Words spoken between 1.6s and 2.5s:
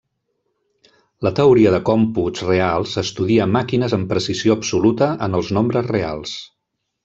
de còmputs